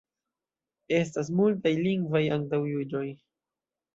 Estas 0.99 1.29
multaj 1.41 1.73
lingvaj 1.83 2.23
antaŭjuĝoj. 2.39 3.05